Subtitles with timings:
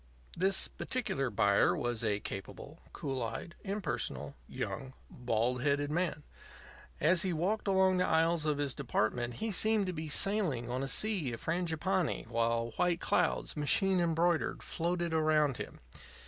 [0.35, 6.23] This particular buyer was a capable, cool eyed, impersonal, young, bald headed man.
[6.99, 10.81] As he walked along the aisles of his department he seemed to be sailing on
[10.81, 15.79] a sea of frangipanni, while white clouds, machine embroidered, floated around him.